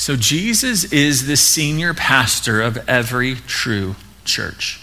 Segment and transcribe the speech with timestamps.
[0.00, 4.80] So, Jesus is the senior pastor of every true church.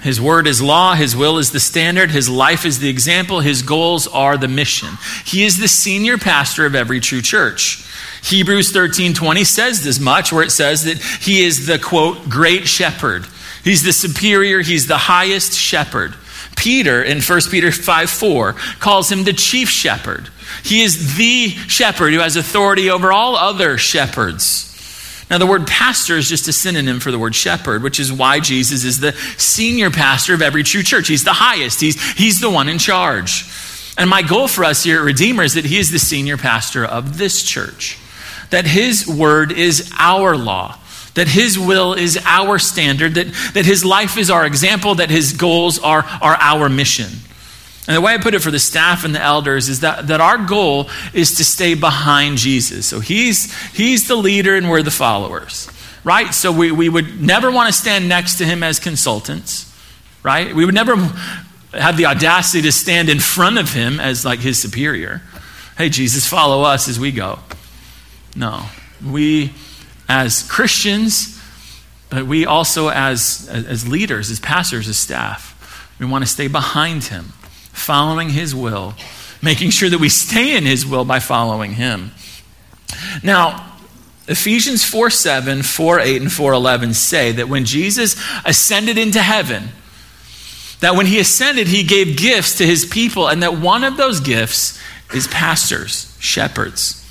[0.00, 3.60] His word is law, his will is the standard, his life is the example, his
[3.60, 4.88] goals are the mission.
[5.26, 7.84] He is the senior pastor of every true church.
[8.24, 13.26] Hebrews 13:20 says this much where it says that he is the quote great shepherd.
[13.62, 16.14] He's the superior, he's the highest shepherd.
[16.56, 20.28] Peter in 1 Peter 5 4 calls him the chief shepherd.
[20.64, 24.64] He is the shepherd who has authority over all other shepherds.
[25.28, 28.38] Now, the word pastor is just a synonym for the word shepherd, which is why
[28.38, 31.08] Jesus is the senior pastor of every true church.
[31.08, 33.44] He's the highest, he's, he's the one in charge.
[33.98, 36.84] And my goal for us here at Redeemer is that he is the senior pastor
[36.84, 37.98] of this church,
[38.50, 40.78] that his word is our law
[41.16, 45.32] that his will is our standard, that, that his life is our example, that his
[45.32, 47.08] goals are, are our mission.
[47.88, 50.20] And the way I put it for the staff and the elders is that, that
[50.20, 52.86] our goal is to stay behind Jesus.
[52.86, 55.70] So he's, he's the leader and we're the followers,
[56.04, 56.34] right?
[56.34, 59.74] So we, we would never want to stand next to him as consultants,
[60.22, 60.54] right?
[60.54, 60.96] We would never
[61.72, 65.22] have the audacity to stand in front of him as like his superior.
[65.78, 67.38] Hey, Jesus, follow us as we go.
[68.34, 68.66] No.
[69.04, 69.52] We
[70.08, 71.40] as Christians,
[72.10, 75.52] but we also as, as leaders, as pastors, as staff,
[75.98, 77.32] we want to stay behind him,
[77.72, 78.94] following his will,
[79.42, 82.12] making sure that we stay in his will by following him.
[83.22, 83.72] Now,
[84.28, 89.68] Ephesians 4 7, 4 8, and 4 11 say that when Jesus ascended into heaven,
[90.80, 94.20] that when he ascended, he gave gifts to his people, and that one of those
[94.20, 94.80] gifts
[95.14, 97.05] is pastors, shepherds.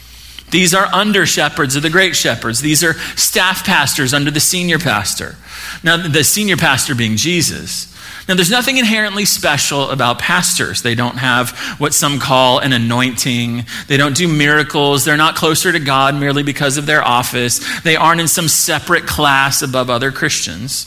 [0.56, 2.62] These are under shepherds of the great shepherds.
[2.62, 5.36] These are staff pastors under the senior pastor.
[5.84, 7.94] Now, the senior pastor being Jesus.
[8.30, 10.82] Now, there's nothing inherently special about pastors.
[10.82, 13.66] They don't have what some call an anointing.
[13.90, 15.04] They don't do miracles.
[15.04, 17.82] They're not closer to God merely because of their office.
[17.82, 20.86] They aren't in some separate class above other Christians.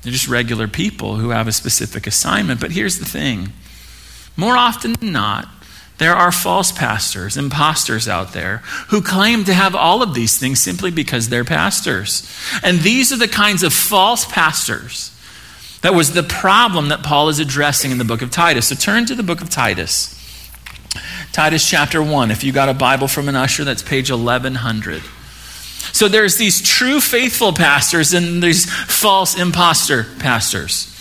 [0.00, 2.58] They're just regular people who have a specific assignment.
[2.58, 3.52] But here's the thing
[4.34, 5.46] more often than not,
[6.02, 8.58] there are false pastors, imposters out there
[8.88, 12.28] who claim to have all of these things simply because they're pastors.
[12.62, 15.12] And these are the kinds of false pastors
[15.82, 18.68] that was the problem that Paul is addressing in the book of Titus.
[18.68, 20.18] So turn to the book of Titus.
[21.32, 22.30] Titus chapter 1.
[22.30, 25.02] If you got a Bible from an usher, that's page 1100.
[25.92, 30.91] So there's these true faithful pastors and these false impostor pastors.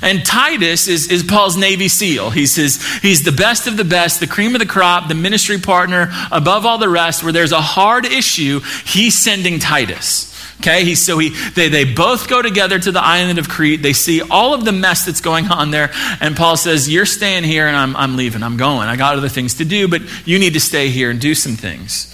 [0.00, 2.30] And Titus is, is Paul's Navy SEAL.
[2.30, 5.58] He's, his, he's the best of the best, the cream of the crop, the ministry
[5.58, 7.22] partner above all the rest.
[7.22, 10.32] Where there's a hard issue, he's sending Titus.
[10.60, 13.82] Okay, he, so he, they, they both go together to the island of Crete.
[13.82, 15.90] They see all of the mess that's going on there.
[16.20, 18.44] And Paul says, You're staying here and I'm, I'm leaving.
[18.44, 18.88] I'm going.
[18.88, 21.56] I got other things to do, but you need to stay here and do some
[21.56, 22.06] things.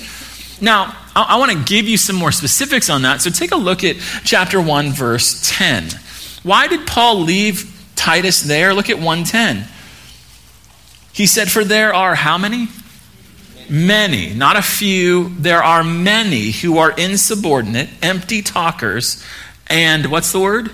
[0.62, 3.20] Now, I, I want to give you some more specifics on that.
[3.20, 5.90] So take a look at chapter 1, verse 10.
[6.42, 8.74] Why did Paul leave Titus there?
[8.74, 9.64] Look at 110.
[11.12, 12.68] He said, For there are how many?
[13.68, 15.30] Many, not a few.
[15.30, 19.22] There are many who are insubordinate, empty talkers,
[19.68, 20.70] and what's the word?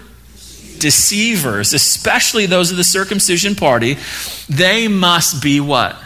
[0.79, 3.97] Deceivers, especially those of the circumcision party.
[4.49, 5.97] They must be what?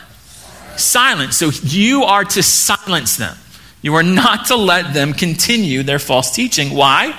[0.76, 1.34] Silent.
[1.34, 3.36] So you are to silence them.
[3.82, 6.70] You are not to let them continue their false teaching.
[6.70, 7.18] Why?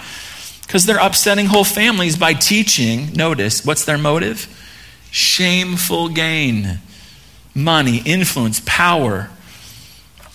[0.70, 4.48] Because they're upsetting whole families by teaching, notice, what's their motive?
[5.10, 6.78] Shameful gain,
[7.56, 9.32] money, influence, power,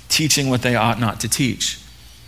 [0.08, 1.78] teaching what they ought not to teach.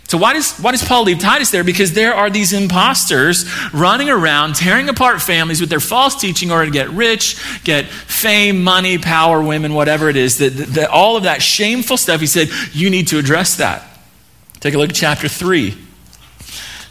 [0.05, 1.65] So, why does, why does Paul leave Titus there?
[1.65, 6.53] Because there are these imposters running around, tearing apart families with their false teaching in
[6.53, 7.35] order to get rich,
[7.65, 10.37] get fame, money, power, women, whatever it is.
[10.37, 13.83] That, that, all of that shameful stuff, he said, you need to address that.
[14.61, 15.86] Take a look at chapter 3.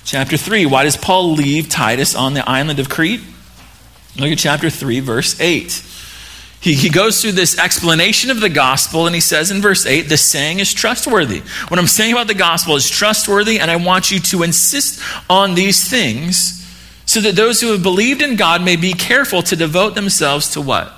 [0.06, 3.22] Chapter 3, why does Paul leave Titus on the island of Crete?
[4.16, 5.82] Look at chapter 3, verse 8.
[6.60, 10.02] He, he goes through this explanation of the gospel, and he says in verse 8,
[10.02, 11.40] the saying is trustworthy.
[11.66, 15.56] What I'm saying about the gospel is trustworthy, and I want you to insist on
[15.56, 16.64] these things
[17.04, 20.60] so that those who have believed in God may be careful to devote themselves to
[20.60, 20.95] what?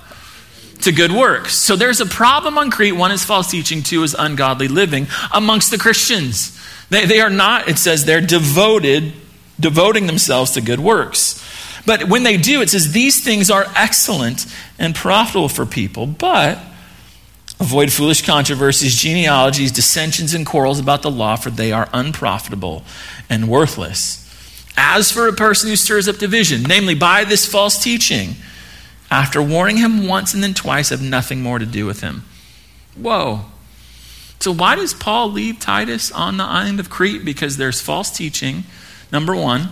[0.83, 1.55] To good works.
[1.55, 2.95] So there's a problem on Crete.
[2.95, 6.59] One is false teaching, two is ungodly living amongst the Christians.
[6.89, 9.13] They, they are not, it says they're devoted,
[9.59, 11.45] devoting themselves to good works.
[11.85, 14.47] But when they do, it says these things are excellent
[14.79, 16.59] and profitable for people, but
[17.61, 22.85] avoid foolish controversies, genealogies, dissensions, and quarrels about the law, for they are unprofitable
[23.29, 24.25] and worthless.
[24.77, 28.37] As for a person who stirs up division, namely by this false teaching,
[29.11, 32.25] after warning him once and then twice, have nothing more to do with him.
[32.97, 33.47] Whoa.
[34.41, 37.25] So, why does Paul leave Titus on the island of Crete?
[37.25, 38.65] Because there's false teaching,
[39.11, 39.71] number one,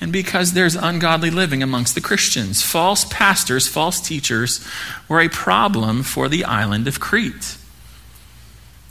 [0.00, 2.62] and because there's ungodly living amongst the Christians.
[2.62, 4.66] False pastors, false teachers
[5.08, 7.56] were a problem for the island of Crete.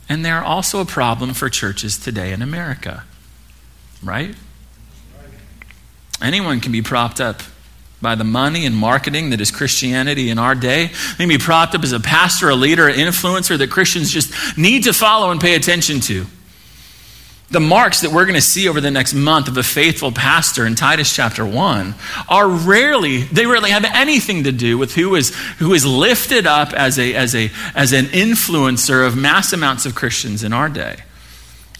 [0.07, 3.03] And they're also a problem for churches today in America.
[4.03, 4.35] Right?
[6.21, 7.41] Anyone can be propped up
[8.05, 10.91] by the money and marketing that is Christianity in our day.
[11.17, 14.31] They can be propped up as a pastor, a leader, an influencer that Christians just
[14.55, 16.27] need to follow and pay attention to.
[17.49, 20.67] The marks that we're going to see over the next month of a faithful pastor
[20.67, 21.95] in Titus chapter 1
[22.29, 26.73] are rarely, they rarely have anything to do with who is, who is lifted up
[26.73, 30.97] as, a, as, a, as an influencer of mass amounts of Christians in our day.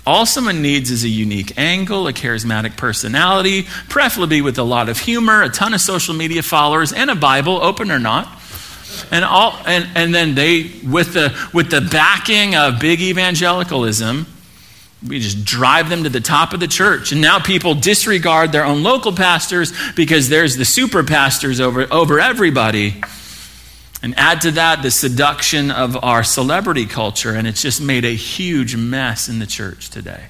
[0.07, 4.99] All someone needs is a unique angle, a charismatic personality, preferably with a lot of
[4.99, 8.27] humor, a ton of social media followers, and a Bible, open or not.
[9.11, 14.27] And, all, and, and then they, with the, with the backing of big evangelicalism,
[15.05, 17.11] we just drive them to the top of the church.
[17.11, 22.19] And now people disregard their own local pastors because there's the super pastors over, over
[22.19, 23.01] everybody.
[24.05, 28.13] And add to that the seduction of our celebrity culture, and it's just made a
[28.13, 30.25] huge mess in the church today.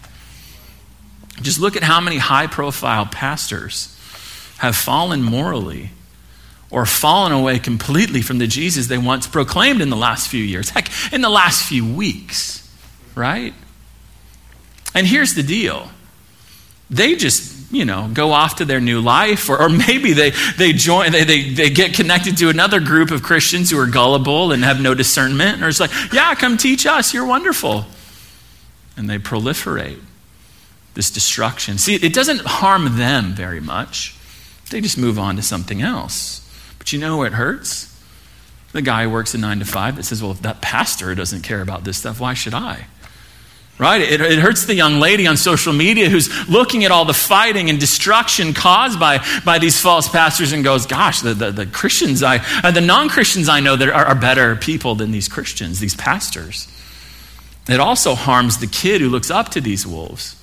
[1.42, 3.94] Just look at how many high profile pastors
[4.60, 5.90] have fallen morally
[6.70, 10.70] or fallen away completely from the Jesus they once proclaimed in the last few years.
[10.70, 12.74] Heck, in the last few weeks,
[13.14, 13.54] right?
[14.94, 15.90] And here's the deal
[16.90, 20.74] they just you know, go off to their new life, or, or maybe they, they
[20.74, 24.64] join, they, they, they get connected to another group of Christians who are gullible and
[24.64, 27.86] have no discernment, or it's like, yeah, come teach us, you're wonderful.
[28.98, 30.00] And they proliferate
[30.94, 31.78] this destruction.
[31.78, 34.16] See, it doesn't harm them very much.
[34.70, 36.42] They just move on to something else.
[36.80, 37.92] But you know where it hurts?
[38.72, 41.42] The guy who works a nine to five that says, well, if that pastor doesn't
[41.42, 42.88] care about this stuff, why should I?
[43.78, 44.00] Right?
[44.00, 47.70] It, it, hurts the young lady on social media who's looking at all the fighting
[47.70, 52.24] and destruction caused by, by these false pastors and goes, Gosh, the, the, the Christians,
[52.24, 55.82] I, uh, the non Christians I know that are, are better people than these Christians,
[55.82, 56.70] these pastors.
[57.68, 60.42] It also harms the kid who looks up to these wolves,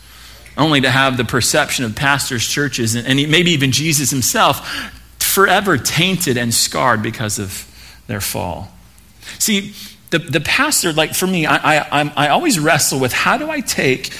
[0.58, 5.78] only to have the perception of pastors, churches, and, and maybe even Jesus himself forever
[5.78, 7.66] tainted and scarred because of
[8.08, 8.70] their fall.
[9.38, 9.74] See,
[10.12, 13.60] the, the pastor, like for me, I, I, I always wrestle with how do I
[13.60, 14.12] take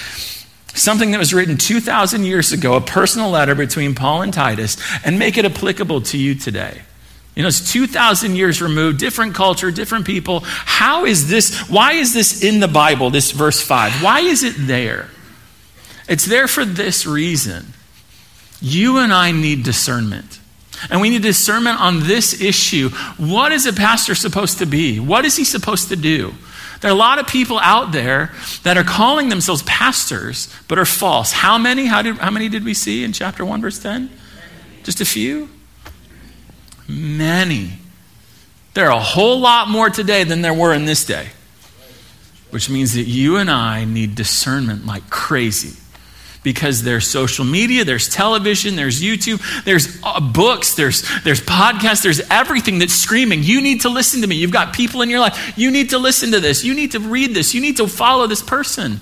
[0.74, 5.18] something that was written 2,000 years ago, a personal letter between Paul and Titus, and
[5.18, 6.82] make it applicable to you today?
[7.36, 10.40] You know, it's 2,000 years removed, different culture, different people.
[10.44, 14.02] How is this, why is this in the Bible, this verse 5?
[14.02, 15.08] Why is it there?
[16.08, 17.74] It's there for this reason.
[18.60, 20.40] You and I need discernment.
[20.90, 22.90] And we need discernment on this issue.
[23.16, 24.98] What is a pastor supposed to be?
[24.98, 26.34] What is he supposed to do?
[26.80, 28.32] There are a lot of people out there
[28.64, 31.30] that are calling themselves pastors, but are false.
[31.30, 31.86] How many?
[31.86, 34.10] How, did, how many did we see in chapter 1, verse 10?
[34.82, 35.48] Just a few?
[36.88, 37.78] Many.
[38.74, 41.28] There are a whole lot more today than there were in this day,
[42.50, 45.81] which means that you and I need discernment like crazy
[46.42, 52.20] because there's social media, there's television, there's YouTube, there's uh, books, there's, there's podcasts, there's
[52.30, 54.36] everything that's screaming, you need to listen to me.
[54.36, 57.00] You've got people in your life, you need to listen to this, you need to
[57.00, 59.00] read this, you need to follow this person.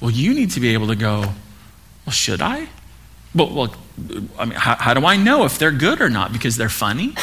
[0.00, 1.20] Well, you need to be able to go,
[2.06, 2.68] well, should I?
[3.34, 3.74] Well, well
[4.38, 6.32] I mean, how, how do I know if they're good or not?
[6.32, 7.14] Because they're funny.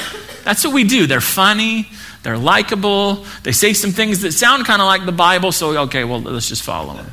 [0.43, 1.05] That's what we do.
[1.05, 1.87] They're funny,
[2.23, 6.03] they're likable, they say some things that sound kind of like the Bible, so okay,
[6.03, 7.11] well, let's just follow them.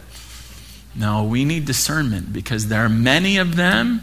[0.99, 4.03] No, we need discernment because there are many of them.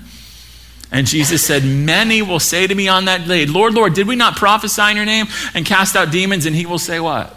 [0.91, 4.15] And Jesus said, Many will say to me on that day, Lord, Lord, did we
[4.15, 6.45] not prophesy in your name and cast out demons?
[6.45, 7.35] And he will say, What?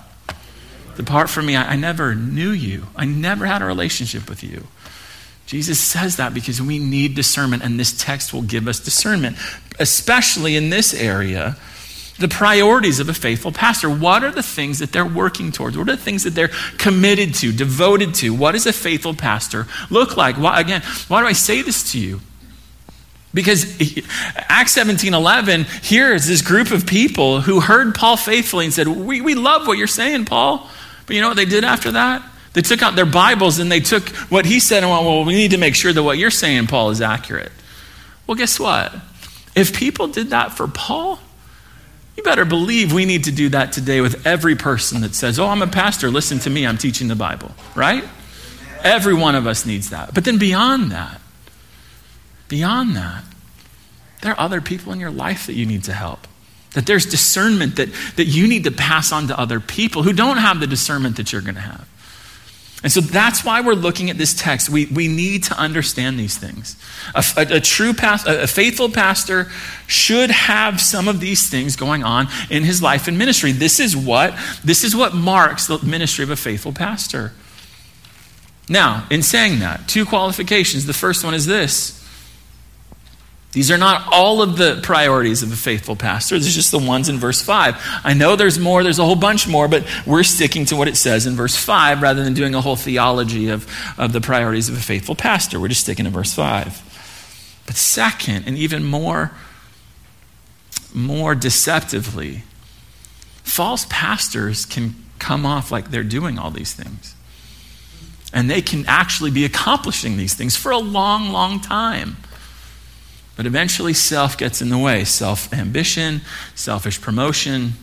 [0.96, 1.56] Depart from me.
[1.56, 2.86] I, I never knew you.
[2.94, 4.64] I never had a relationship with you.
[5.46, 9.38] Jesus says that because we need discernment, and this text will give us discernment,
[9.80, 11.56] especially in this area
[12.18, 13.88] the priorities of a faithful pastor.
[13.88, 15.78] What are the things that they're working towards?
[15.78, 18.34] What are the things that they're committed to, devoted to?
[18.34, 20.36] What does a faithful pastor look like?
[20.36, 22.20] Why, again, why do I say this to you?
[23.34, 23.78] Because
[24.48, 28.88] Acts 17 11, here is this group of people who heard Paul faithfully and said,
[28.88, 30.68] we, we love what you're saying, Paul.
[31.06, 32.22] But you know what they did after that?
[32.54, 35.34] They took out their Bibles and they took what he said and went, well, we
[35.34, 37.52] need to make sure that what you're saying, Paul, is accurate.
[38.26, 38.92] Well, guess what?
[39.54, 41.20] If people did that for Paul,
[42.18, 45.46] you better believe we need to do that today with every person that says, Oh,
[45.46, 48.02] I'm a pastor, listen to me, I'm teaching the Bible, right?
[48.82, 50.14] Every one of us needs that.
[50.14, 51.20] But then beyond that,
[52.48, 53.22] beyond that,
[54.22, 56.26] there are other people in your life that you need to help.
[56.72, 60.38] That there's discernment that, that you need to pass on to other people who don't
[60.38, 61.88] have the discernment that you're going to have.
[62.82, 64.70] And so that's why we're looking at this text.
[64.70, 66.76] We, we need to understand these things.
[67.14, 69.50] A, a, a true past, a, a faithful pastor
[69.88, 73.50] should have some of these things going on in his life and ministry.
[73.50, 77.32] This is what this is what marks the ministry of a faithful pastor.
[78.68, 80.86] Now, in saying that, two qualifications.
[80.86, 81.97] The first one is this
[83.52, 86.38] these are not all of the priorities of a faithful pastor.
[86.38, 87.76] These are just the ones in verse 5.
[88.04, 90.96] I know there's more, there's a whole bunch more, but we're sticking to what it
[90.96, 94.76] says in verse 5 rather than doing a whole theology of, of the priorities of
[94.76, 95.58] a faithful pastor.
[95.58, 97.62] We're just sticking to verse 5.
[97.66, 99.32] But second, and even more,
[100.94, 102.42] more deceptively,
[103.44, 107.14] false pastors can come off like they're doing all these things.
[108.32, 112.18] And they can actually be accomplishing these things for a long, long time.
[113.38, 116.22] But eventually, self gets in the way self ambition,
[116.56, 117.74] selfish promotion,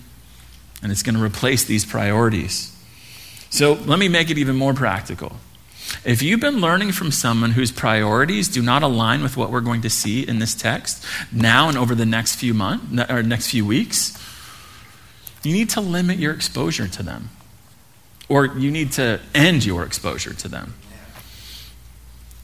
[0.84, 2.76] and it's going to replace these priorities.
[3.50, 5.38] So let me make it even more practical.
[6.04, 9.82] If you've been learning from someone whose priorities do not align with what we're going
[9.84, 13.66] to see in this text now and over the next few months or next few
[13.66, 14.12] weeks,
[15.42, 17.30] you need to limit your exposure to them.
[18.28, 20.74] Or you need to end your exposure to them.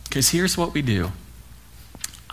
[0.06, 1.12] Because here's what we do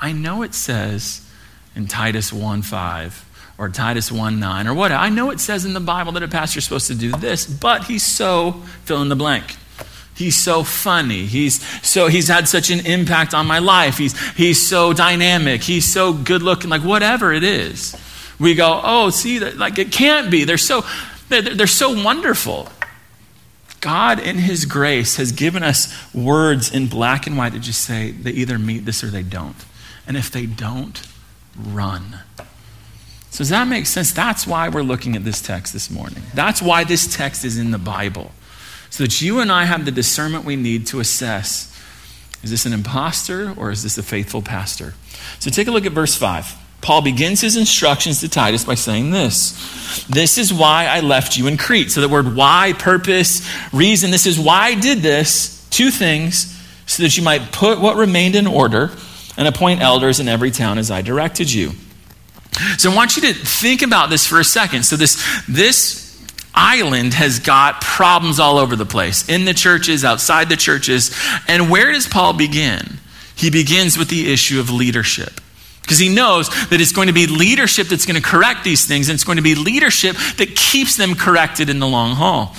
[0.00, 1.28] I know it says
[1.74, 4.92] in Titus 1 5 or Titus 1 9 or what.
[4.92, 7.84] I know it says in the Bible that a pastor's supposed to do this, but
[7.84, 8.52] he's so
[8.84, 9.56] fill in the blank.
[10.14, 11.26] He's so funny.
[11.26, 13.98] He's so he's had such an impact on my life.
[13.98, 15.62] He's he's so dynamic.
[15.62, 16.70] He's so good looking.
[16.70, 17.96] Like whatever it is,
[18.40, 18.80] we go.
[18.82, 20.42] Oh, see that like it can't be.
[20.42, 20.84] They're so
[21.28, 22.68] they're, they're so wonderful.
[23.80, 28.10] God, in His grace, has given us words in black and white that just say
[28.10, 29.54] they either meet this or they don't.
[30.08, 31.00] And if they don't,
[31.54, 32.20] run.
[33.30, 34.10] So, does that make sense?
[34.10, 36.22] That's why we're looking at this text this morning.
[36.34, 38.32] That's why this text is in the Bible.
[38.88, 41.66] So that you and I have the discernment we need to assess
[42.42, 44.94] is this an impostor or is this a faithful pastor?
[45.40, 46.54] So, take a look at verse 5.
[46.80, 51.48] Paul begins his instructions to Titus by saying this This is why I left you
[51.48, 51.90] in Crete.
[51.90, 55.66] So, the word why, purpose, reason, this is why I did this.
[55.68, 58.90] Two things, so that you might put what remained in order
[59.38, 61.72] and appoint elders in every town as I directed you.
[62.76, 64.82] So I want you to think about this for a second.
[64.82, 66.06] So this this
[66.54, 71.16] island has got problems all over the place in the churches, outside the churches.
[71.46, 72.98] And where does Paul begin?
[73.36, 75.40] He begins with the issue of leadership.
[75.82, 79.08] Because he knows that it's going to be leadership that's going to correct these things,
[79.08, 82.54] and it's going to be leadership that keeps them corrected in the long haul.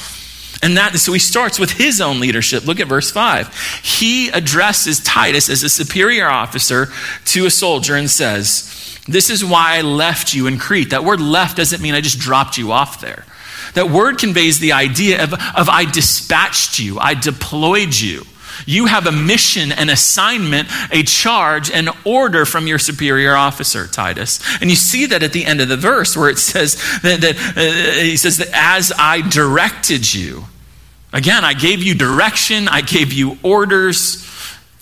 [0.61, 2.65] And that, so he starts with his own leadership.
[2.65, 3.81] Look at verse 5.
[3.81, 6.89] He addresses Titus as a superior officer
[7.25, 10.89] to a soldier and says, This is why I left you in Crete.
[10.89, 13.25] That word left doesn't mean I just dropped you off there.
[13.73, 18.25] That word conveys the idea of, of I dispatched you, I deployed you.
[18.65, 24.39] You have a mission, an assignment, a charge, an order from your superior officer, Titus.
[24.61, 27.37] And you see that at the end of the verse where it says that, that
[27.57, 30.45] uh, he says that as I directed you.
[31.11, 34.25] Again, I gave you direction, I gave you orders.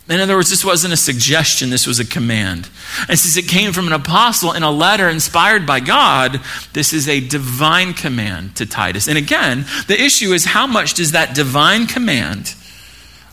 [0.10, 2.69] In other words, this wasn't a suggestion, this was a command.
[3.10, 6.41] And since it came from an apostle in a letter inspired by God,
[6.74, 9.07] this is a divine command to Titus.
[9.07, 12.55] And again, the issue is how much does that divine command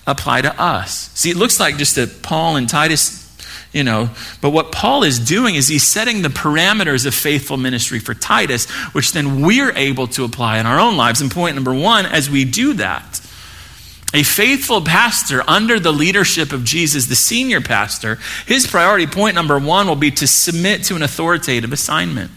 [0.07, 1.11] apply to us.
[1.15, 3.21] See, it looks like just that Paul and Titus,
[3.73, 7.99] you know, but what Paul is doing is he's setting the parameters of faithful ministry
[7.99, 11.21] for Titus, which then we're able to apply in our own lives.
[11.21, 13.21] And point number one, as we do that,
[14.13, 19.59] a faithful pastor under the leadership of Jesus, the senior pastor, his priority point number
[19.59, 22.31] one will be to submit to an authoritative assignment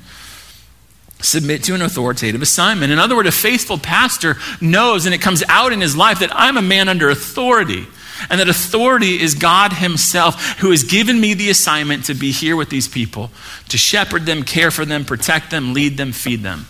[1.20, 2.92] submit to an authoritative assignment.
[2.92, 6.30] In other words, a faithful pastor knows, and it comes out in his life, that
[6.34, 7.88] I'm a man under authority.
[8.30, 12.56] And that authority is God Himself who has given me the assignment to be here
[12.56, 13.30] with these people,
[13.70, 16.66] to shepherd them, care for them, protect them, lead them, feed them.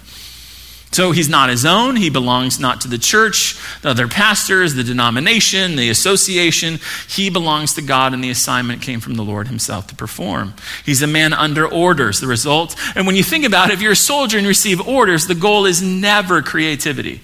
[0.92, 1.98] So he's not his own.
[1.98, 6.80] He belongs not to the church, the other pastors, the denomination, the association.
[7.08, 10.54] He belongs to God, and the assignment came from the Lord himself to perform.
[10.86, 12.76] He's a man under orders, the result.
[12.96, 15.66] And when you think about it, if you're a soldier and receive orders, the goal
[15.66, 17.22] is never creativity.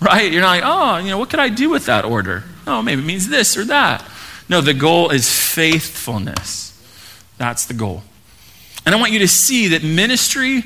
[0.00, 0.32] Right?
[0.32, 2.42] You're not like, oh, you know, what could I do with that order?
[2.66, 4.04] Oh, maybe it means this or that.
[4.48, 6.68] No, the goal is faithfulness.
[7.38, 8.02] That's the goal.
[8.84, 10.64] And I want you to see that ministry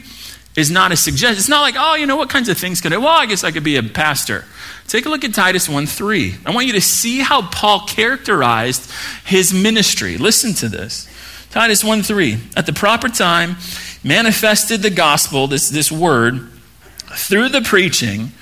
[0.56, 1.38] is not a suggestion.
[1.38, 2.96] It's not like, oh, you know, what kinds of things could I?
[2.96, 4.44] Well, I guess I could be a pastor.
[4.88, 6.36] Take a look at Titus 1 3.
[6.46, 8.90] I want you to see how Paul characterized
[9.24, 10.16] his ministry.
[10.16, 11.08] Listen to this.
[11.50, 12.38] Titus 1 3.
[12.56, 13.56] At the proper time,
[14.02, 16.48] manifested the gospel, this, this word,
[17.08, 18.32] through the preaching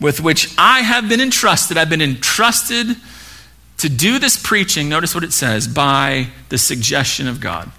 [0.00, 1.76] with which I have been entrusted.
[1.76, 2.96] I've been entrusted
[3.78, 7.70] to do this preaching, notice what it says, by the suggestion of God.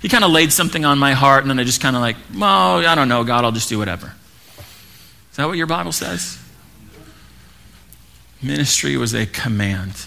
[0.00, 2.16] He kind of laid something on my heart, and then I just kind of like,
[2.36, 4.14] well, I don't know, God, I'll just do whatever.
[5.30, 6.38] Is that what your Bible says?
[8.42, 10.06] Ministry was a command.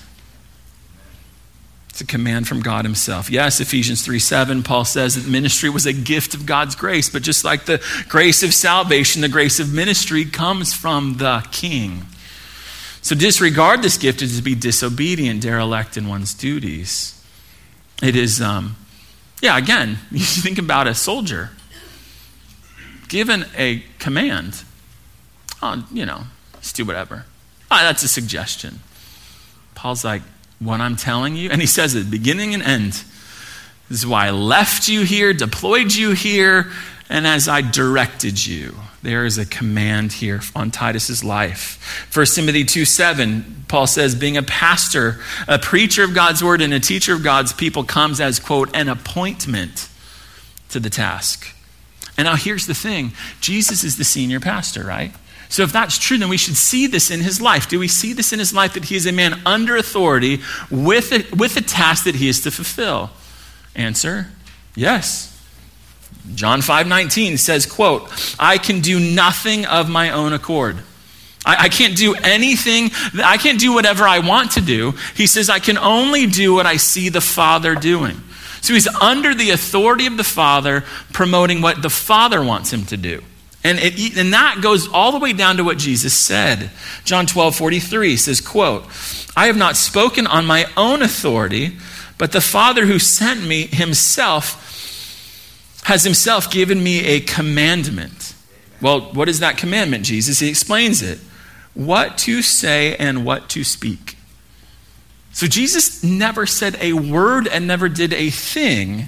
[1.90, 3.30] It's a command from God Himself.
[3.30, 7.22] Yes, Ephesians 3 7, Paul says that ministry was a gift of God's grace, but
[7.22, 12.08] just like the grace of salvation, the grace of ministry comes from the King.
[13.04, 17.24] So, disregard this gift is to be disobedient, derelict in one's duties.
[18.02, 18.76] It is, um,
[19.44, 21.50] yeah, again, you think about a soldier
[23.10, 24.64] given a command.
[25.62, 26.24] Oh, you know,
[26.62, 27.26] just do whatever.
[27.70, 28.80] Oh, that's a suggestion.
[29.76, 30.22] Paul's like,
[30.60, 31.50] what I'm telling you.
[31.50, 33.04] And he says it beginning and end.
[33.90, 36.72] This is why I left you here, deployed you here,
[37.10, 38.76] and as I directed you.
[39.04, 42.08] There is a command here on Titus's life.
[42.16, 46.74] 1 Timothy 2 7, Paul says, being a pastor, a preacher of God's word, and
[46.74, 49.90] a teacher of God's people comes as, quote, an appointment
[50.70, 51.54] to the task.
[52.18, 55.12] And now here's the thing Jesus is the senior pastor, right?
[55.50, 57.68] So, if that's true, then we should see this in his life.
[57.68, 60.40] Do we see this in his life that he is a man under authority
[60.72, 63.12] with a, with a task that he is to fulfill?
[63.76, 64.28] Answer
[64.76, 65.33] yes.
[66.36, 70.78] John 5 19 says, quote, I can do nothing of my own accord.
[71.46, 72.92] I, I can't do anything,
[73.24, 74.94] I can't do whatever I want to do.
[75.16, 78.22] He says, I can only do what I see the Father doing.
[78.62, 82.98] So he's under the authority of the Father, promoting what the Father wants him to
[82.98, 83.22] do.
[83.66, 86.72] And, it, and that goes all the way down to what Jesus said.
[87.04, 88.86] John 12, 43 says, quote,
[89.36, 91.78] I have not spoken on my own authority,
[92.18, 94.73] but the Father who sent me himself
[95.84, 98.34] has himself given me a commandment.
[98.82, 100.40] Well, what is that commandment, Jesus?
[100.40, 101.20] He explains it.
[101.74, 104.18] What to say and what to speak.
[105.32, 109.08] So Jesus never said a word and never did a thing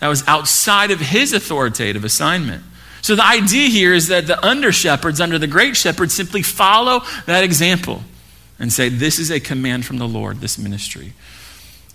[0.00, 2.62] that was outside of his authoritative assignment.
[3.00, 7.00] So the idea here is that the under shepherds under the great shepherd simply follow
[7.26, 8.02] that example
[8.58, 11.14] and say, This is a command from the Lord, this ministry.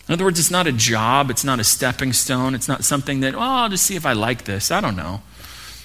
[0.08, 3.20] In other words, it's not a job, it's not a stepping stone, it's not something
[3.22, 4.72] that, oh, I'll just see if I like this.
[4.72, 5.22] I don't know.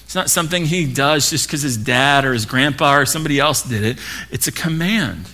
[0.05, 3.63] It's not something he does just because his dad or his grandpa or somebody else
[3.63, 3.99] did it.
[4.31, 5.27] It's a command.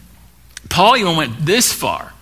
[0.71, 2.15] Paul even went this far.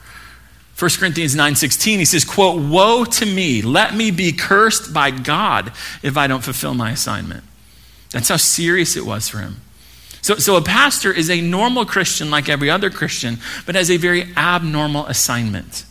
[0.79, 5.73] 1 Corinthians 9:16 he says, quote, "Woe to me, let me be cursed by God
[6.03, 7.45] if I don't fulfill my assignment."
[8.11, 9.57] That's how serious it was for him.
[10.21, 13.97] So, so a pastor is a normal Christian like every other Christian, but has a
[13.97, 15.85] very abnormal assignment.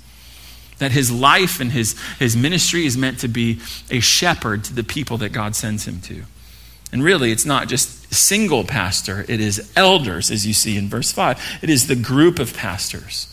[0.80, 3.60] That his life and his, his ministry is meant to be
[3.90, 6.24] a shepherd to the people that God sends him to.
[6.92, 11.12] And really, it's not just single pastor, it is elders, as you see in verse
[11.12, 11.60] 5.
[11.62, 13.28] It is the group of pastors.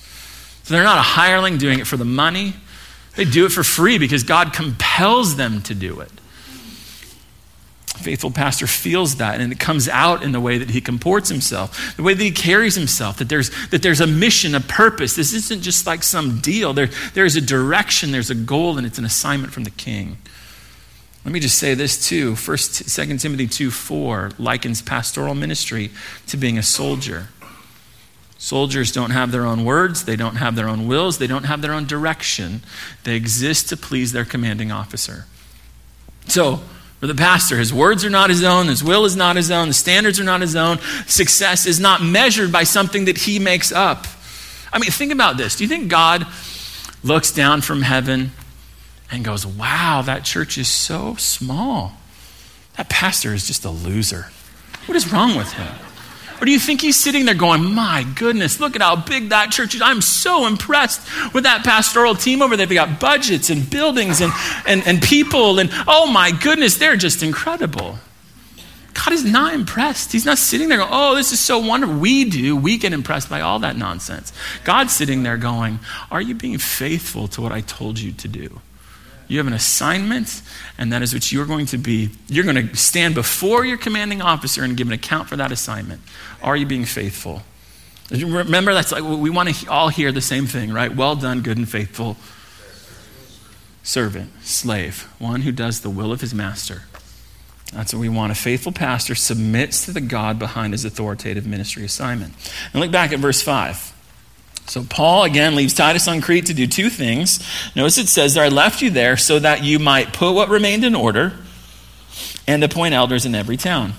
[0.64, 2.55] So they're not a hireling doing it for the money,
[3.16, 6.11] they do it for free because God compels them to do it
[7.92, 11.94] faithful pastor feels that and it comes out in the way that he comports himself
[11.96, 15.14] the way that he carries himself that there's that there's a mission a purpose.
[15.14, 16.72] This isn't just like some deal.
[16.72, 20.18] There, there's a direction there's a goal and it's an assignment from the king.
[21.24, 22.35] Let me just say this too.
[22.35, 25.90] First 2 timothy 2 4 likens pastoral ministry
[26.26, 27.28] to being a soldier.
[28.38, 31.62] Soldiers don't have their own words, they don't have their own wills, they don't have
[31.62, 32.62] their own direction.
[33.05, 35.26] They exist to please their commanding officer.
[36.26, 36.61] So,
[37.03, 37.59] for the pastor.
[37.59, 40.25] His words are not his own, his will is not his own, the standards are
[40.25, 40.79] not his own.
[41.09, 44.07] Success is not measured by something that he makes up.
[44.73, 45.57] I mean, think about this.
[45.57, 46.25] Do you think God
[47.03, 48.31] looks down from heaven
[49.11, 51.95] and goes, Wow, that church is so small?
[52.77, 54.27] That pastor is just a loser.
[54.87, 55.75] What is wrong with him?
[56.42, 59.52] Or do you think he's sitting there going, My goodness, look at how big that
[59.52, 59.81] church is?
[59.81, 61.00] I'm so impressed
[61.33, 62.66] with that pastoral team over there.
[62.66, 64.33] They got budgets and buildings and,
[64.66, 67.96] and, and people, and oh my goodness, they're just incredible.
[68.92, 70.11] God is not impressed.
[70.11, 71.96] He's not sitting there going, Oh, this is so wonderful.
[71.96, 72.57] We do.
[72.57, 74.33] We get impressed by all that nonsense.
[74.64, 75.78] God's sitting there going,
[76.11, 78.61] Are you being faithful to what I told you to do?
[79.33, 80.42] You have an assignment,
[80.77, 82.11] and that is what you're going to be.
[82.29, 86.03] You're going to stand before your commanding officer and give an account for that assignment.
[86.42, 87.40] Are you being faithful?
[88.11, 90.95] Remember, that's like we want to all hear the same thing, right?
[90.95, 92.18] Well done, good and faithful
[93.83, 96.83] servant, slave, one who does the will of his master.
[97.73, 98.33] That's what we want.
[98.33, 102.35] A faithful pastor submits to the God behind his authoritative ministry assignment.
[102.75, 103.91] And look back at verse 5.
[104.66, 107.46] So Paul again leaves Titus on Crete to do two things.
[107.75, 110.85] Notice it says there, I left you there so that you might put what remained
[110.85, 111.35] in order
[112.46, 113.94] and appoint elders in every town.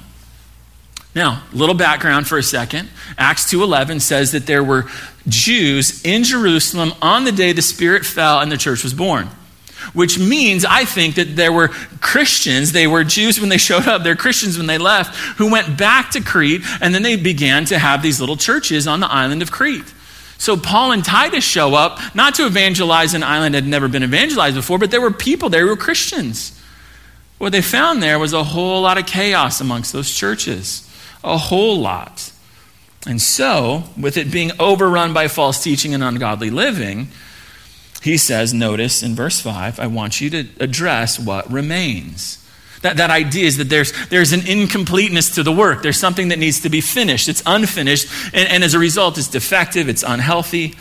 [1.15, 2.89] Now, a little background for a second.
[3.17, 4.87] Acts 2:11 says that there were
[5.27, 9.29] Jews in Jerusalem on the day the Spirit fell and the church was born.
[9.91, 11.67] Which means, I think, that there were
[11.99, 15.77] Christians, they were Jews when they showed up, they're Christians when they left, who went
[15.77, 19.41] back to Crete, and then they began to have these little churches on the island
[19.41, 19.92] of Crete.
[20.43, 24.03] So Paul and Titus show up, not to evangelize an island that had never been
[24.03, 26.61] evangelized before, but there were people there who were Christians.
[27.37, 30.85] What they found there was a whole lot of chaos amongst those churches
[31.23, 32.33] a whole lot.
[33.07, 37.07] And so, with it being overrun by false teaching and ungodly living,
[38.01, 42.42] he says, notice in verse 5, I want you to address what remains.
[42.83, 45.81] That, that idea is that there's, there's an incompleteness to the work.
[45.81, 47.27] There's something that needs to be finished.
[47.27, 50.75] It's unfinished, and, and as a result, it's defective, it's unhealthy.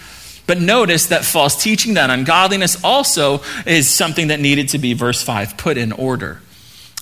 [0.46, 5.22] But notice that false teaching, that ungodliness, also is something that needed to be, verse
[5.22, 6.40] 5, put in order.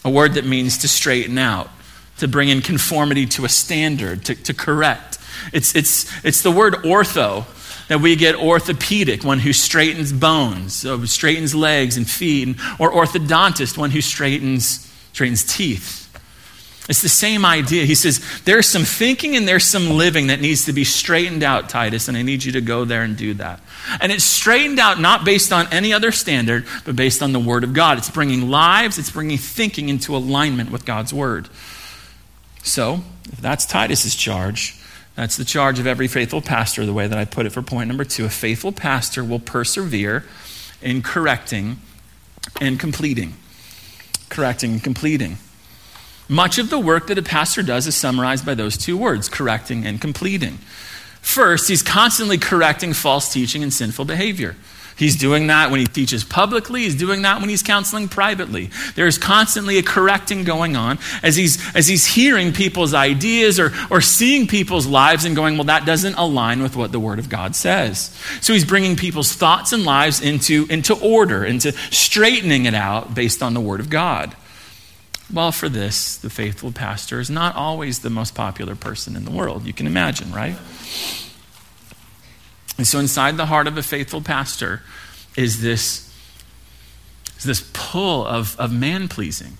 [0.04, 1.68] A word that means to straighten out
[2.18, 5.18] to bring in conformity to a standard, to, to correct.
[5.52, 7.46] It's, it's, it's the word ortho
[7.88, 13.76] that we get orthopedic, one who straightens bones, so straightens legs and feet, or orthodontist,
[13.76, 16.00] one who straightens, straightens teeth.
[16.88, 17.84] It's the same idea.
[17.84, 21.68] He says, There's some thinking and there's some living that needs to be straightened out,
[21.68, 23.60] Titus, and I need you to go there and do that.
[24.00, 27.62] And it's straightened out not based on any other standard, but based on the Word
[27.62, 27.98] of God.
[27.98, 31.48] It's bringing lives, it's bringing thinking into alignment with God's Word.
[32.64, 34.76] So, if that's Titus's charge,
[35.14, 37.86] that's the charge of every faithful pastor, the way that I put it for point
[37.86, 38.24] number two.
[38.24, 40.24] A faithful pastor will persevere
[40.82, 41.78] in correcting
[42.60, 43.34] and completing.
[44.30, 45.36] Correcting and completing.
[46.28, 49.84] Much of the work that a pastor does is summarized by those two words correcting
[49.84, 50.58] and completing.
[51.20, 54.56] First, he's constantly correcting false teaching and sinful behavior.
[55.00, 56.82] He's doing that when he teaches publicly.
[56.82, 58.68] He's doing that when he's counseling privately.
[58.96, 64.02] There's constantly a correcting going on as he's, as he's hearing people's ideas or, or
[64.02, 67.56] seeing people's lives and going, well, that doesn't align with what the Word of God
[67.56, 68.14] says.
[68.42, 73.42] So he's bringing people's thoughts and lives into, into order, into straightening it out based
[73.42, 74.36] on the Word of God.
[75.32, 79.30] Well, for this, the faithful pastor is not always the most popular person in the
[79.30, 79.64] world.
[79.64, 80.56] You can imagine, right?
[82.80, 84.80] And so, inside the heart of a faithful pastor
[85.36, 86.10] is this,
[87.36, 89.58] is this pull of, of man pleasing.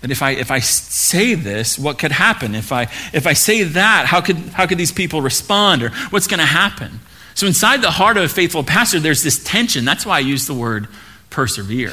[0.00, 2.54] That if I, if I say this, what could happen?
[2.54, 5.82] If I, if I say that, how could, how could these people respond?
[5.82, 7.00] Or what's going to happen?
[7.34, 9.84] So, inside the heart of a faithful pastor, there's this tension.
[9.84, 10.88] That's why I use the word
[11.28, 11.92] persevere.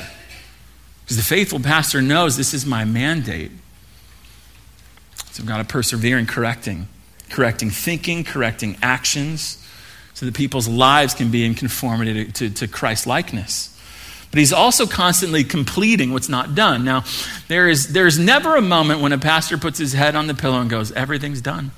[1.03, 3.51] Because the faithful pastor knows this is my mandate.
[5.31, 6.87] So, I've got to persevere in correcting,
[7.29, 9.61] correcting thinking, correcting actions
[10.17, 13.79] so that people's lives can be in conformity to, to, to likeness.
[14.31, 16.83] But he's also constantly completing what's not done.
[16.83, 17.03] Now,
[17.49, 20.59] there is there's never a moment when a pastor puts his head on the pillow
[20.59, 21.69] and goes, Everything's done.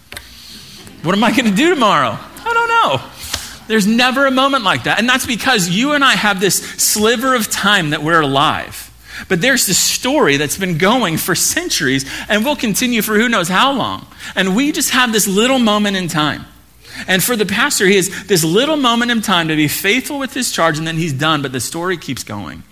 [1.04, 2.18] What am I going to do tomorrow?
[2.18, 3.66] I don't know.
[3.68, 5.00] There's never a moment like that.
[5.00, 8.86] And that's because you and I have this sliver of time that we're alive.
[9.28, 13.50] But there's this story that's been going for centuries and will continue for who knows
[13.50, 14.08] how long.
[14.34, 16.46] And we just have this little moment in time.
[17.08, 20.34] And for the pastor, he has this little moment in time to be faithful with
[20.34, 22.64] his charge, and then he's done, but the story keeps going.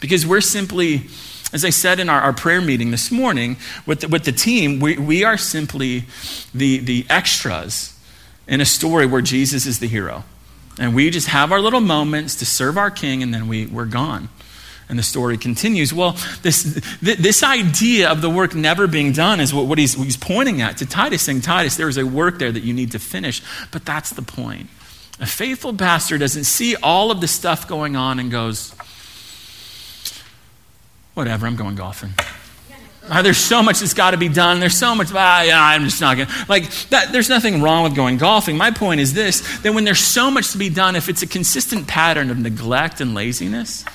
[0.00, 1.06] Because we're simply,
[1.52, 4.80] as I said in our, our prayer meeting this morning with the, with the team,
[4.80, 6.04] we, we are simply
[6.54, 7.98] the, the extras
[8.48, 10.24] in a story where Jesus is the hero.
[10.78, 13.84] And we just have our little moments to serve our king, and then we, we're
[13.84, 14.28] gone.
[14.92, 15.94] And the story continues.
[15.94, 16.64] Well, this,
[17.00, 20.76] this idea of the work never being done is what, what he's, he's pointing at
[20.76, 23.40] to Titus, saying, Titus, there is a work there that you need to finish.
[23.70, 24.68] But that's the point.
[25.18, 28.74] A faithful pastor doesn't see all of the stuff going on and goes,
[31.14, 32.12] whatever, I'm going golfing.
[33.08, 34.60] Uh, there's so much that's got to be done.
[34.60, 36.34] There's so much, ah, yeah, I'm just not going to.
[36.50, 38.58] Like, that, there's nothing wrong with going golfing.
[38.58, 41.26] My point is this that when there's so much to be done, if it's a
[41.26, 43.86] consistent pattern of neglect and laziness,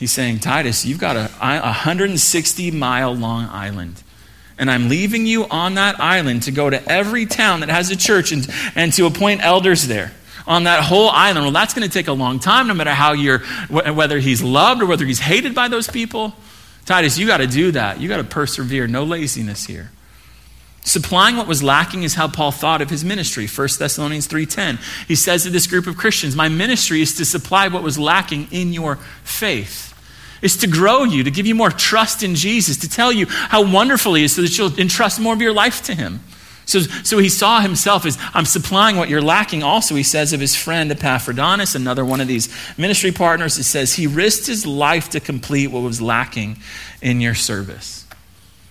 [0.00, 4.02] He's saying, Titus, you've got a 160 mile long island.
[4.56, 7.96] And I'm leaving you on that island to go to every town that has a
[7.96, 10.12] church and, and to appoint elders there
[10.46, 11.44] on that whole island.
[11.44, 14.80] Well, that's going to take a long time, no matter how you're, whether he's loved
[14.80, 16.32] or whether he's hated by those people.
[16.86, 18.00] Titus, you got to do that.
[18.00, 18.86] You got to persevere.
[18.86, 19.90] No laziness here.
[20.82, 23.46] Supplying what was lacking is how Paul thought of his ministry.
[23.46, 24.78] 1 Thessalonians 3:10.
[25.06, 28.48] He says to this group of Christians, "My ministry is to supply what was lacking
[28.50, 29.89] in your faith."
[30.42, 33.70] Is to grow you, to give you more trust in Jesus, to tell you how
[33.70, 36.20] wonderful He is so that you'll entrust more of your life to Him.
[36.70, 39.64] So, so he saw himself as I'm supplying what you're lacking.
[39.64, 42.48] Also, he says of his friend Epaphroditus, another one of these
[42.78, 46.58] ministry partners, it says he risked his life to complete what was lacking
[47.02, 48.06] in your service.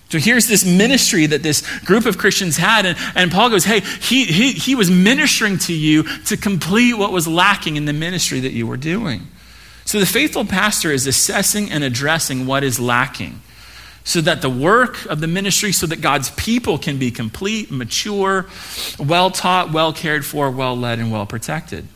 [0.08, 3.80] So here's this ministry that this group of Christians had, and, and Paul goes, Hey,
[3.80, 8.40] he, he, he was ministering to you to complete what was lacking in the ministry
[8.40, 9.28] that you were doing.
[9.90, 13.40] So the faithful pastor is assessing and addressing what is lacking
[14.04, 18.46] so that the work of the ministry, so that God's people can be complete, mature,
[19.00, 21.88] well taught, well cared for, well led, and well protected.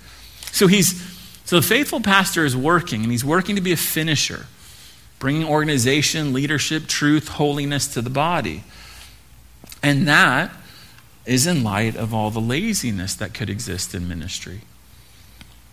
[0.50, 1.00] So he's
[1.44, 4.46] so the faithful pastor is working, and he's working to be a finisher
[5.20, 8.64] bringing organization, leadership, truth, holiness to the body.
[9.84, 10.50] And that
[11.26, 14.62] is in light of all the laziness that could exist in ministry.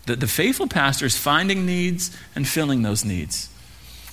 [0.06, 3.48] That the faithful pastor is finding needs and filling those needs.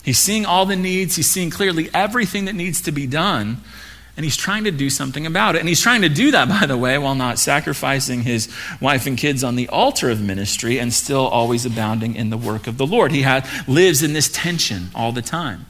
[0.03, 3.61] He's seeing all the needs, he's seeing clearly everything that needs to be done,
[4.15, 5.59] and he's trying to do something about it.
[5.59, 9.17] And he's trying to do that, by the way, while not sacrificing his wife and
[9.17, 12.85] kids on the altar of ministry and still always abounding in the work of the
[12.85, 13.11] Lord.
[13.11, 13.25] He
[13.67, 15.65] lives in this tension all the time.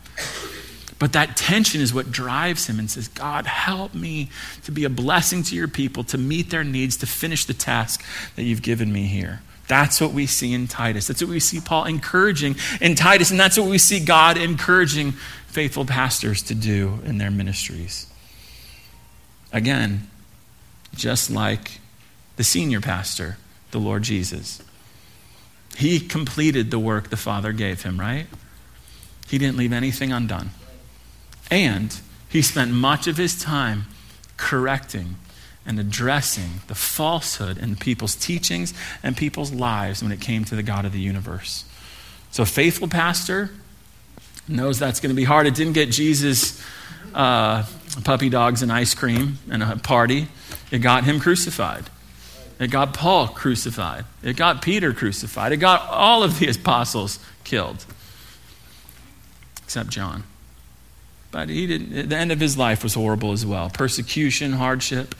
[0.99, 4.29] But that tension is what drives him and says, God, help me
[4.63, 8.03] to be a blessing to your people, to meet their needs, to finish the task
[8.35, 9.41] that you've given me here.
[9.69, 11.05] That's what we see in Titus.
[11.05, 13.29] That's what we see Paul encouraging in Titus.
[13.29, 15.11] And that's what we see God encouraging
[15.45, 18.07] faithful pastors to do in their ministries.
[19.53, 20.09] Again,
[20.95, 21.79] just like
[22.35, 23.37] the senior pastor,
[23.69, 24.59] the Lord Jesus.
[25.77, 28.25] He completed the work the Father gave him, right?
[29.27, 30.49] He didn't leave anything undone.
[31.51, 31.95] And
[32.27, 33.85] he spent much of his time
[34.35, 35.17] correcting
[35.69, 40.63] and addressing the falsehood in people's teachings and people's lives when it came to the
[40.63, 41.63] God of the universe.
[42.31, 43.51] So, a faithful pastor
[44.47, 45.45] knows that's going to be hard.
[45.45, 46.59] It didn't get Jesus
[47.13, 47.65] uh,
[48.03, 50.27] puppy dogs and ice cream and a party.
[50.71, 51.85] It got him crucified.
[52.59, 54.05] It got Paul crucified.
[54.23, 55.51] It got Peter crucified.
[55.51, 57.85] It got all of the apostles killed,
[59.63, 60.23] except John.
[61.29, 65.13] But he didn't, the end of his life was horrible as well persecution, hardship.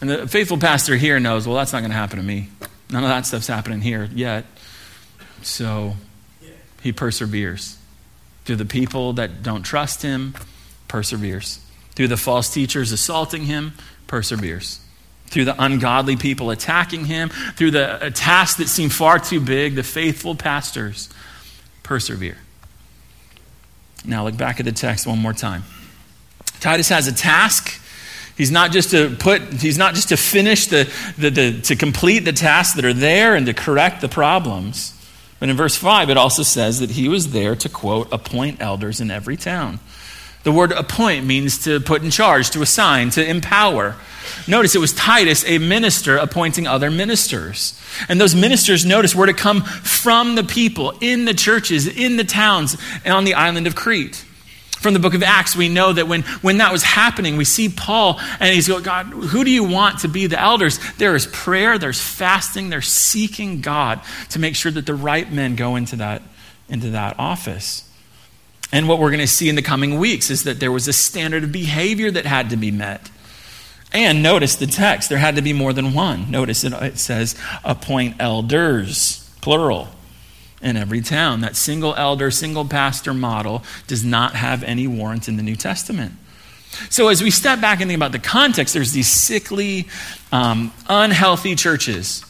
[0.00, 2.48] And the faithful pastor here knows, well, that's not going to happen to me.
[2.90, 4.44] None of that stuff's happening here yet.
[5.42, 5.94] So
[6.82, 7.78] he perseveres.
[8.44, 10.34] Through the people that don't trust him,
[10.88, 11.60] perseveres.
[11.94, 13.74] Through the false teachers assaulting him,
[14.06, 14.80] perseveres.
[15.26, 19.76] Through the ungodly people attacking him, through the uh, tasks that seem far too big,
[19.76, 21.08] the faithful pastors
[21.82, 22.38] persevere.
[24.04, 25.62] Now look back at the text one more time.
[26.58, 27.79] Titus has a task.
[28.40, 32.20] He's not just to put, he's not just to finish the, the, the, to complete
[32.20, 34.94] the tasks that are there and to correct the problems.
[35.38, 38.98] But in verse 5, it also says that he was there to, quote, appoint elders
[38.98, 39.78] in every town.
[40.44, 43.96] The word appoint means to put in charge, to assign, to empower.
[44.48, 47.78] Notice it was Titus, a minister, appointing other ministers.
[48.08, 52.24] And those ministers, notice, were to come from the people, in the churches, in the
[52.24, 54.24] towns, and on the island of Crete.
[54.80, 57.68] From the book of Acts, we know that when, when that was happening, we see
[57.68, 60.80] Paul and he's going, God, who do you want to be the elders?
[60.96, 65.54] There is prayer, there's fasting, they're seeking God to make sure that the right men
[65.54, 66.22] go into that,
[66.70, 67.86] into that office.
[68.72, 70.94] And what we're going to see in the coming weeks is that there was a
[70.94, 73.10] standard of behavior that had to be met.
[73.92, 76.30] And notice the text, there had to be more than one.
[76.30, 79.88] Notice it, it says, appoint elders, plural,
[80.62, 81.40] in every town.
[81.40, 86.12] That single elder, single pastor model does not have any warrant in the New Testament.
[86.88, 89.88] So, as we step back and think about the context, there's these sickly,
[90.30, 92.24] um, unhealthy churches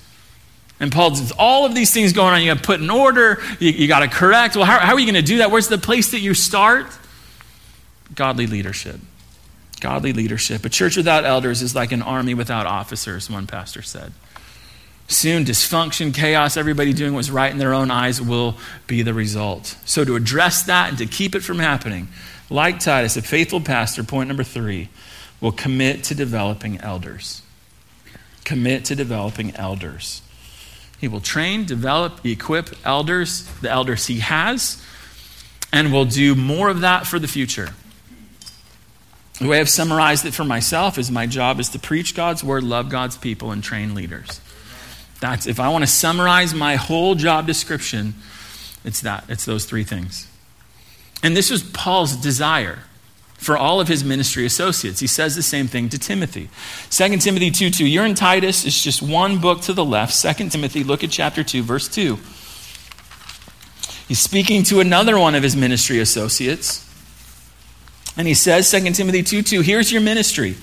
[0.81, 3.41] and Paul says, all of these things going on, you got to put in order,
[3.59, 4.57] you, you got to correct.
[4.57, 5.51] Well, how, how are you going to do that?
[5.51, 6.87] Where's the place that you start?
[8.15, 8.99] Godly leadership.
[9.81, 10.65] Godly leadership.
[10.65, 14.13] A church without elders is like an army without officers, one pastor said.
[15.11, 19.77] Soon, dysfunction, chaos, everybody doing what's right in their own eyes will be the result.
[19.85, 22.07] So, to address that and to keep it from happening,
[22.49, 24.89] like Titus, a faithful pastor, point number three,
[25.41, 27.43] will commit to developing elders.
[28.45, 30.23] Commit to developing elders.
[31.01, 34.81] He will train, develop, equip elders, the elders he has,
[35.73, 37.71] and will do more of that for the future.
[39.41, 42.63] The way I've summarized it for myself is my job is to preach God's word,
[42.63, 44.41] love God's people, and train leaders.
[45.21, 48.15] That's if I want to summarize my whole job description,
[48.85, 49.25] it's that.
[49.29, 50.27] It's those three things.
[51.23, 52.81] And this was Paul's desire
[53.35, 55.01] for all of his ministry associates.
[55.01, 56.49] He says the same thing to Timothy.
[56.91, 57.87] 2 Timothy 2 2.
[57.87, 60.21] You're in Titus, it's just one book to the left.
[60.21, 62.19] 2 Timothy, look at chapter 2, verse 2.
[64.09, 66.87] He's speaking to another one of his ministry associates.
[68.17, 70.57] And he says, 2 Timothy 2 2, here's your ministry.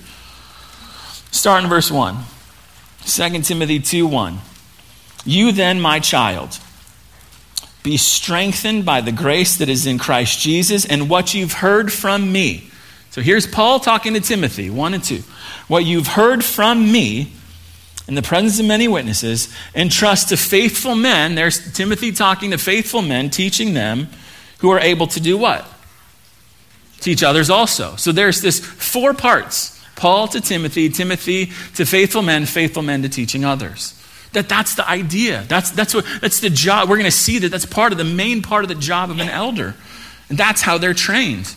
[1.32, 2.18] Start in verse 1.
[3.08, 4.40] 2 Timothy 2 1.
[5.26, 6.60] You then, my child,
[7.84, 12.32] be strengthened by the grace that is in Christ Jesus and what you've heard from
[12.32, 12.70] me.
[13.12, 15.24] So here's Paul talking to Timothy, 1 and 2.
[15.68, 17.32] What you've heard from me
[18.08, 21.36] in the presence of many witnesses, entrust to faithful men.
[21.36, 24.08] There's Timothy talking to faithful men, teaching them
[24.60, 25.68] who are able to do what?
[27.02, 27.96] Teach others also.
[27.98, 33.10] So there's this four parts Paul to Timothy, Timothy to faithful men, faithful men to
[33.10, 33.94] teaching others.
[34.32, 35.44] That that's the idea.
[35.48, 36.88] That's, that's, what, that's the job.
[36.88, 39.20] We're going to see that that's part of the main part of the job of
[39.20, 39.76] an elder.
[40.30, 41.54] And that's how they're trained.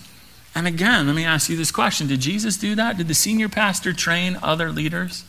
[0.55, 2.97] And again, let me ask you this question Did Jesus do that?
[2.97, 5.25] Did the senior pastor train other leaders?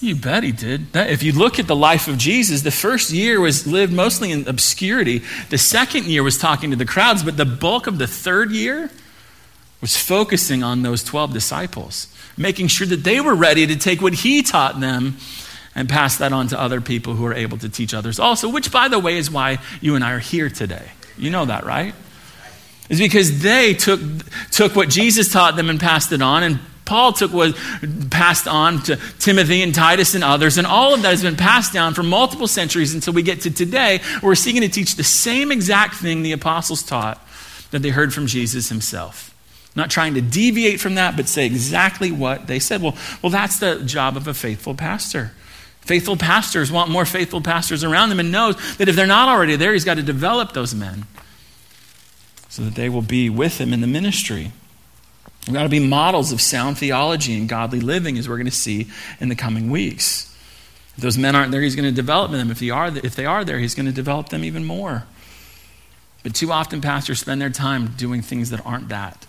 [0.00, 0.96] You bet he did.
[0.96, 4.48] If you look at the life of Jesus, the first year was lived mostly in
[4.48, 5.22] obscurity.
[5.50, 8.90] The second year was talking to the crowds, but the bulk of the third year
[9.80, 14.12] was focusing on those 12 disciples, making sure that they were ready to take what
[14.12, 15.16] he taught them
[15.74, 18.72] and pass that on to other people who are able to teach others also, which,
[18.72, 20.90] by the way, is why you and I are here today.
[21.16, 21.94] You know that, right?
[22.88, 24.00] Is because they took,
[24.50, 27.54] took what Jesus taught them and passed it on, and Paul took was
[28.10, 31.72] passed on to Timothy and Titus and others, and all of that has been passed
[31.72, 33.98] down for multiple centuries until we get to today.
[34.18, 37.24] Where we're seeking to teach the same exact thing the apostles taught
[37.70, 39.29] that they heard from Jesus himself.
[39.76, 42.82] Not trying to deviate from that, but say exactly what they said.
[42.82, 45.32] Well, well, that's the job of a faithful pastor.
[45.80, 49.56] Faithful pastors want more faithful pastors around them and knows that if they're not already
[49.56, 51.06] there, he's got to develop those men
[52.48, 54.52] so that they will be with him in the ministry.
[55.46, 58.52] We've got to be models of sound theology and godly living, as we're going to
[58.52, 58.88] see
[59.20, 60.26] in the coming weeks.
[60.96, 62.50] If those men aren't there, he's going to develop them.
[62.50, 65.04] If they are, if they are there, he's going to develop them even more.
[66.22, 69.26] But too often, pastors spend their time doing things that aren't that.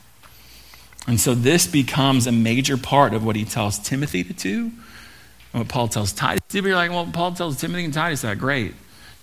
[1.07, 4.71] And so this becomes a major part of what he tells Timothy to do,
[5.53, 6.67] and what Paul tells Titus to do.
[6.67, 8.37] You're like, well, Paul tells Timothy and Titus that.
[8.37, 8.73] Great.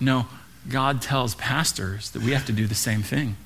[0.00, 0.26] No,
[0.68, 3.36] God tells pastors that we have to do the same thing.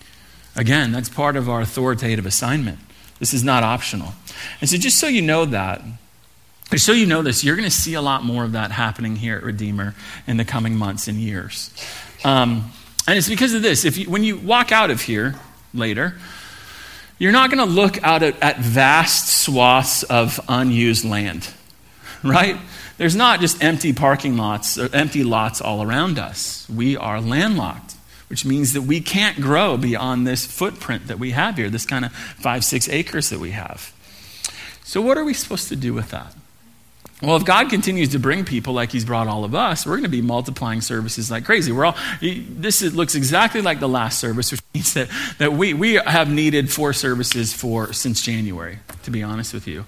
[0.56, 2.78] Again, that's part of our authoritative assignment.
[3.18, 4.14] This is not optional.
[4.60, 5.82] And so, just so you know that,
[6.70, 9.16] just so you know this, you're going to see a lot more of that happening
[9.16, 9.94] here at Redeemer
[10.26, 11.72] in the coming months and years.
[12.24, 12.72] Um,
[13.06, 13.84] and it's because of this.
[13.84, 15.36] If you, when you walk out of here
[15.74, 16.14] later,
[17.22, 21.48] you're not going to look out at, at vast swaths of unused land,
[22.24, 22.56] right?
[22.98, 26.68] There's not just empty parking lots or empty lots all around us.
[26.68, 27.92] We are landlocked
[28.32, 32.02] which means that we can't grow beyond this footprint that we have here, this kind
[32.02, 33.92] of five, six acres that we have.
[34.84, 36.34] So, what are we supposed to do with that?
[37.22, 40.02] Well, if God continues to bring people like He's brought all of us, we're going
[40.02, 41.70] to be multiplying services like crazy.
[41.70, 45.08] We're all this is, looks exactly like the last service, which means that,
[45.38, 49.84] that we, we have needed four services for since January, to be honest with you.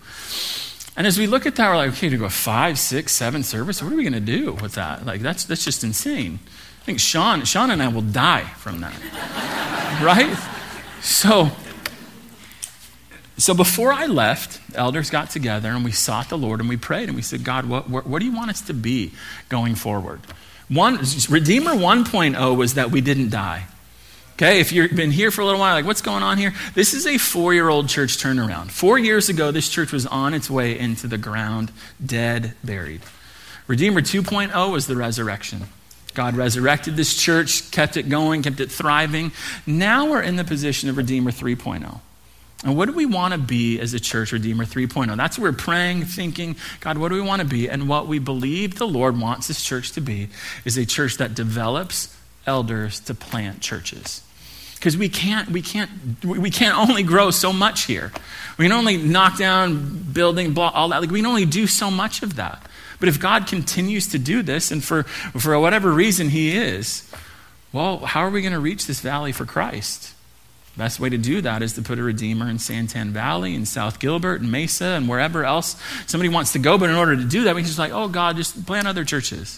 [0.97, 3.83] And as we look at that, we're like, okay, to go five, six, seven service,
[3.83, 5.05] what are we going to do with that?
[5.05, 6.39] Like that's that's just insane.
[6.83, 10.01] I think Sean, Sean and I will die from that.
[10.05, 10.37] right?
[11.03, 11.51] So,
[13.37, 17.09] so before I left, elders got together and we sought the Lord and we prayed
[17.09, 19.13] and we said, God, what, what, what do you want us to be
[19.49, 20.21] going forward?
[20.69, 23.67] One, Redeemer 1.0 was that we didn't die.
[24.35, 26.53] Okay, if you've been here for a little while, like, what's going on here?
[26.75, 28.71] This is a four year old church turnaround.
[28.73, 31.71] Four years ago, this church was on its way into the ground,
[32.05, 33.03] dead, buried.
[33.69, 35.67] Redeemer 2.0 was the resurrection.
[36.15, 39.33] God resurrected this church, kept it going, kept it thriving.
[39.67, 42.01] Now we're in the position of Redeemer 3.0.
[42.65, 45.15] And what do we want to be as a church, Redeemer 3.0?
[45.17, 47.69] That's what we're praying, thinking, God, what do we want to be?
[47.69, 50.29] And what we believe the Lord wants this church to be
[50.65, 54.23] is a church that develops elders to plant churches.
[54.77, 55.91] Because we can't, we, can't,
[56.25, 58.13] we can't only grow so much here.
[58.57, 61.03] We can only knock down building, all that.
[61.03, 62.67] Like, we can only do so much of that.
[62.99, 67.11] But if God continues to do this, and for, for whatever reason He is,
[67.75, 70.14] well, how are we going to reach this valley for Christ?
[70.77, 74.01] Best way to do that is to put a Redeemer in Santan Valley, in South
[74.01, 76.77] Gilbert, and Mesa, and wherever else somebody wants to go.
[76.79, 79.05] But in order to do that, we can just like, oh, God, just plant other
[79.05, 79.57] churches.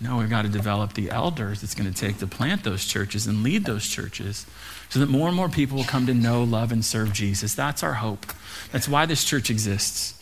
[0.00, 3.26] No, we've got to develop the elders it's going to take to plant those churches
[3.26, 4.46] and lead those churches
[4.90, 7.54] so that more and more people will come to know, love, and serve Jesus.
[7.54, 8.26] That's our hope.
[8.72, 10.14] That's why this church exists.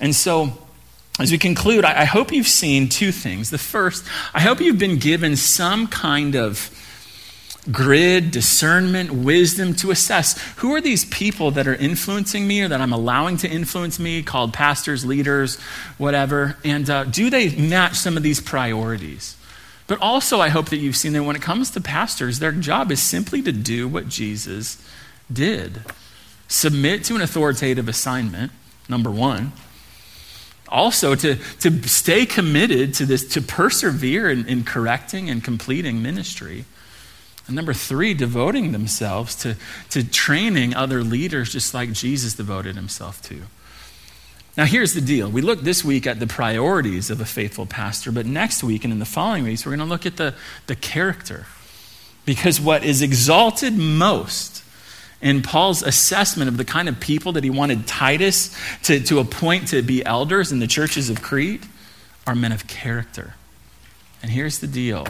[0.00, 0.52] And so,
[1.18, 3.50] as we conclude, I, hope you've seen two things.
[3.50, 6.74] The first, I hope you've been given some kind of
[7.70, 12.80] grid, discernment, wisdom to assess who are these people that are influencing me or that
[12.80, 15.60] I'm allowing to influence me, called pastors, leaders,
[15.98, 19.36] whatever, and uh, do they match some of these priorities?
[19.86, 22.92] But also, I hope that you've seen that when it comes to pastors, their job
[22.92, 24.82] is simply to do what Jesus
[25.32, 25.80] did
[26.50, 28.52] submit to an authoritative assignment,
[28.88, 29.52] number one
[30.68, 36.64] Also, to, to stay committed to this, to persevere in, in correcting and completing ministry.
[37.50, 39.56] And number three, devoting themselves to,
[39.90, 43.42] to training other leaders just like Jesus devoted himself to.
[44.56, 45.28] Now, here's the deal.
[45.28, 48.92] We looked this week at the priorities of a faithful pastor, but next week and
[48.92, 50.34] in the following weeks, we're going to look at the,
[50.68, 51.46] the character.
[52.24, 54.62] Because what is exalted most
[55.20, 59.66] in Paul's assessment of the kind of people that he wanted Titus to, to appoint
[59.68, 61.64] to be elders in the churches of Crete
[62.28, 63.34] are men of character.
[64.22, 65.08] And here's the deal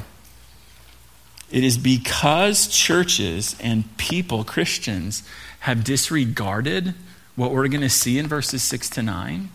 [1.50, 5.22] it is because churches and people, Christians,
[5.60, 6.94] have disregarded
[7.36, 9.50] what we're going to see in verses 6 to 9.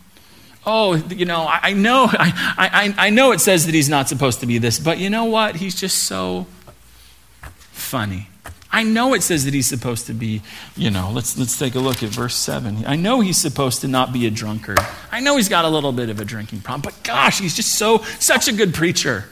[0.65, 4.09] Oh, you know, I, I know, I, I, I know it says that he's not
[4.09, 5.55] supposed to be this, but you know what?
[5.57, 6.47] He's just so
[7.71, 8.27] funny.
[8.71, 10.41] I know it says that he's supposed to be,
[10.75, 12.85] you know, let's, let's take a look at verse 7.
[12.85, 14.79] I know he's supposed to not be a drunkard.
[15.13, 17.77] I know he's got a little bit of a drinking problem, but gosh, he's just
[17.77, 19.25] so, such a good preacher.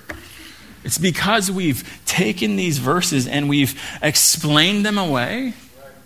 [0.84, 5.54] It's because we've taken these verses and we've explained them away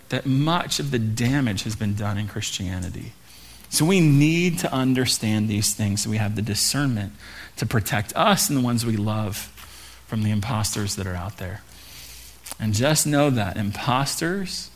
[0.08, 3.12] that much of the damage has been done in Christianity.
[3.70, 7.12] So we need to understand these things so we have the discernment
[7.56, 9.36] to protect us and the ones we love
[10.06, 11.62] from the imposters that are out there.
[12.58, 14.70] And just know that imposters,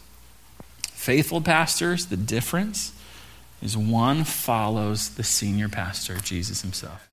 [0.82, 2.92] faithful pastors, the difference
[3.62, 7.08] is one follows the senior pastor, Jesus himself.